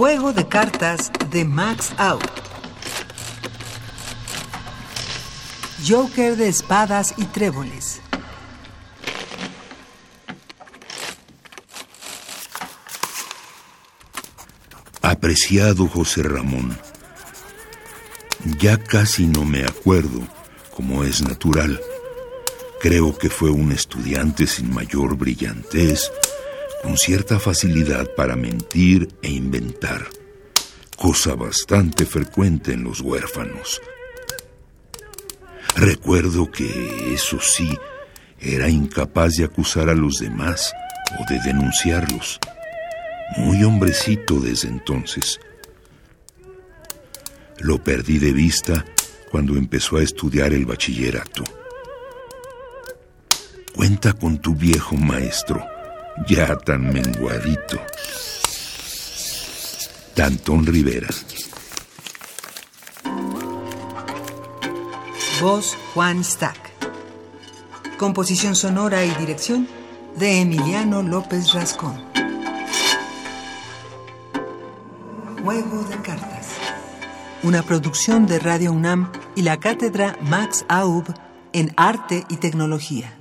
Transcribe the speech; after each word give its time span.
Juego 0.00 0.32
de 0.32 0.48
cartas 0.48 1.12
de 1.30 1.44
Max 1.44 1.92
Out. 1.98 2.24
Joker 5.86 6.36
de 6.36 6.48
espadas 6.48 7.12
y 7.18 7.24
tréboles. 7.26 8.00
Apreciado 15.02 15.86
José 15.86 16.22
Ramón, 16.22 16.78
ya 18.58 18.78
casi 18.78 19.26
no 19.26 19.44
me 19.44 19.66
acuerdo, 19.66 20.26
como 20.74 21.04
es 21.04 21.20
natural. 21.20 21.78
Creo 22.80 23.18
que 23.18 23.28
fue 23.28 23.50
un 23.50 23.70
estudiante 23.70 24.46
sin 24.46 24.72
mayor 24.72 25.18
brillantez, 25.18 26.10
con 26.82 26.96
cierta 26.96 27.38
facilidad 27.38 28.14
para 28.14 28.36
mentir 28.36 29.08
e 29.22 29.30
inventar, 29.30 30.06
cosa 30.96 31.34
bastante 31.34 32.06
frecuente 32.06 32.72
en 32.72 32.84
los 32.84 33.00
huérfanos. 33.00 33.80
Recuerdo 35.76 36.50
que, 36.50 37.14
eso 37.14 37.38
sí, 37.40 37.76
era 38.38 38.68
incapaz 38.68 39.34
de 39.34 39.44
acusar 39.44 39.88
a 39.88 39.94
los 39.94 40.18
demás 40.18 40.72
o 41.18 41.32
de 41.32 41.40
denunciarlos 41.40 42.40
muy 43.36 43.62
hombrecito 43.64 44.40
desde 44.40 44.68
entonces. 44.68 45.40
Lo 47.58 47.82
perdí 47.82 48.18
de 48.18 48.32
vista 48.32 48.84
cuando 49.30 49.56
empezó 49.56 49.98
a 49.98 50.02
estudiar 50.02 50.52
el 50.52 50.66
bachillerato. 50.66 51.44
Cuenta 53.74 54.12
con 54.12 54.38
tu 54.38 54.54
viejo 54.54 54.96
maestro, 54.96 55.64
ya 56.26 56.56
tan 56.56 56.92
menguadito. 56.92 57.80
Dantón 60.14 60.66
Rivera. 60.66 61.08
Voz 65.40 65.76
Juan 65.94 66.22
Stack. 66.22 66.58
Composición 67.98 68.54
sonora 68.54 69.04
y 69.04 69.10
dirección 69.14 69.66
de 70.16 70.40
Emiliano 70.40 71.02
López 71.02 71.52
Rascón. 71.52 72.04
Juego 75.42 75.84
de 75.84 75.96
Cartas. 76.02 76.48
Una 77.42 77.62
producción 77.62 78.26
de 78.26 78.38
Radio 78.38 78.72
UNAM 78.72 79.10
y 79.34 79.42
la 79.42 79.58
Cátedra 79.58 80.18
Max 80.20 80.66
Aub 80.68 81.04
en 81.52 81.72
Arte 81.76 82.24
y 82.28 82.36
Tecnología. 82.36 83.19